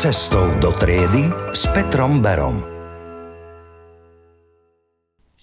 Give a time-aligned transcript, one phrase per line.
[0.00, 2.64] Cestou do triedy s Petrom Berom.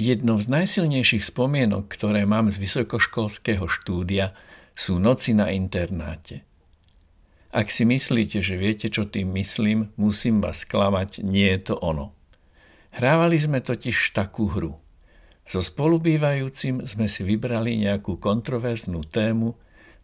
[0.01, 4.33] Jednou z najsilnejších spomienok, ktoré mám z vysokoškolského štúdia,
[4.73, 6.41] sú noci na internáte.
[7.53, 12.17] Ak si myslíte, že viete, čo tým myslím, musím vás sklamať, nie je to ono.
[12.97, 14.73] Hrávali sme totiž takú hru.
[15.45, 19.53] So spolubývajúcim sme si vybrali nejakú kontroverznú tému,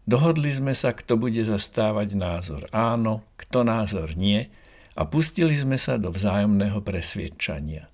[0.04, 4.48] dohodli sme sa, kto bude zastávať názor áno, kto názor nie
[4.94, 7.90] a pustili sme sa do vzájomného presviedčania.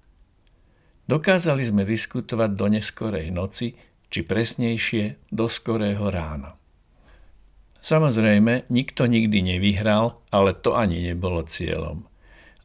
[1.11, 3.75] Dokázali sme diskutovať do neskorej noci,
[4.11, 6.55] či presnejšie do skorého rána.
[7.81, 12.05] Samozrejme, nikto nikdy nevyhral, ale to ani nebolo cieľom.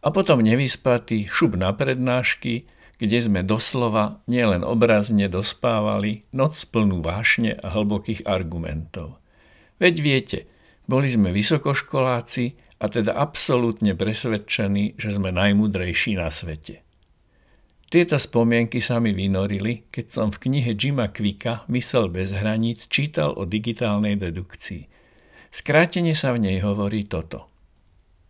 [0.06, 2.68] A potom nevyspatý šup na prednášky,
[3.02, 9.18] kde sme doslova nielen obrazne dospávali noc plnú vášne a hlbokých argumentov.
[9.82, 10.40] Veď viete,
[10.86, 16.86] boli sme vysokoškoláci a teda absolútne presvedčení, že sme najmudrejší na svete.
[17.86, 23.34] Tieto spomienky sa mi vynorili, keď som v knihe Jima Quicka Mysel bez hraníc čítal
[23.38, 24.90] o digitálnej dedukcii.
[25.54, 27.48] Skrátene sa v nej hovorí toto.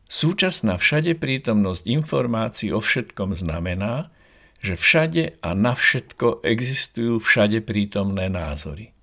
[0.05, 4.13] Súčasná všade prítomnosť informácií o všetkom znamená,
[4.61, 8.94] že všade a na všetko existujú všade prítomné názory.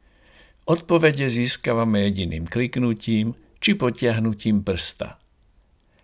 [0.63, 5.19] Odpovede získavame jediným kliknutím či potiahnutím prsta.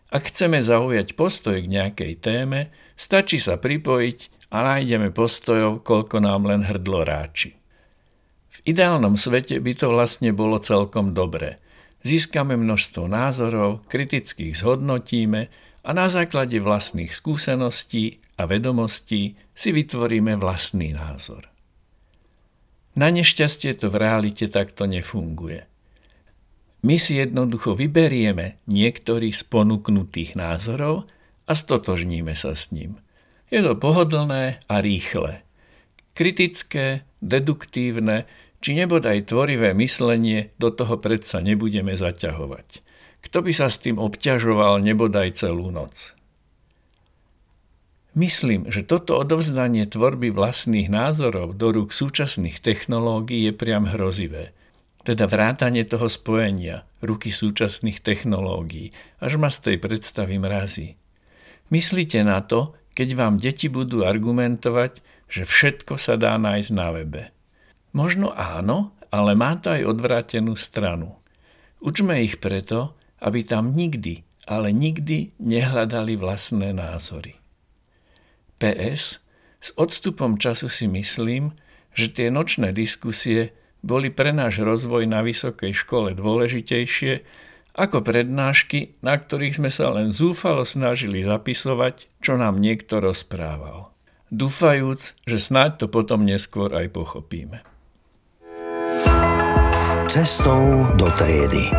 [0.08, 6.48] Ak chceme zaujať postoj k nejakej téme, stačí sa pripojiť a nájdeme postojov, koľko nám
[6.48, 7.54] len hrdlo ráči.
[8.48, 11.60] V ideálnom svete by to vlastne bolo celkom dobré.
[12.02, 15.52] Získame množstvo názorov, kriticky ich zhodnotíme
[15.84, 21.46] a na základe vlastných skúseností a vedomostí si vytvoríme vlastný názor.
[22.94, 25.66] Na nešťastie to v realite takto nefunguje.
[26.86, 31.10] My si jednoducho vyberieme niektorý z ponúknutých názorov
[31.44, 32.96] a stotožníme sa s ním–
[33.48, 35.40] je to pohodlné a rýchle.
[36.12, 38.28] Kritické, deduktívne,
[38.60, 42.84] či nebodaj tvorivé myslenie do toho predsa nebudeme zaťahovať.
[43.24, 46.17] Kto by sa s tým obťažoval nebodaj celú noc?
[48.18, 54.50] Myslím, že toto odovzdanie tvorby vlastných názorov do rúk súčasných technológií je priam hrozivé.
[55.06, 58.90] Teda vrátanie toho spojenia, ruky súčasných technológií,
[59.22, 60.98] až ma z tej predstavy mrazí.
[61.70, 64.98] Myslíte na to, keď vám deti budú argumentovať,
[65.30, 67.30] že všetko sa dá nájsť na webe.
[67.94, 71.14] Možno áno, ale má to aj odvrátenú stranu.
[71.78, 77.38] Učme ich preto, aby tam nikdy, ale nikdy nehľadali vlastné názory.
[78.58, 79.22] PS.
[79.58, 81.54] S odstupom času si myslím,
[81.94, 87.22] že tie nočné diskusie boli pre náš rozvoj na vysokej škole dôležitejšie
[87.78, 93.94] ako prednášky, na ktorých sme sa len zúfalo snažili zapisovať, čo nám niekto rozprával.
[94.34, 97.62] Dúfajúc, že snáď to potom neskôr aj pochopíme.
[100.10, 101.70] Cestou do triedy.